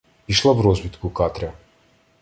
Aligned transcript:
Пішла 0.25 0.53
в 0.53 0.61
розвідку 0.61 1.09
Катря. 1.09 1.53